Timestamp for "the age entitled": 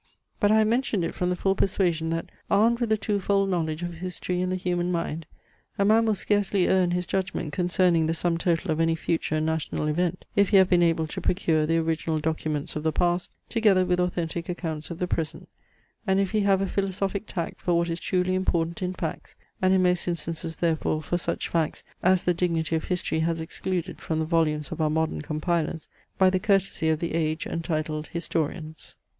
26.97-28.07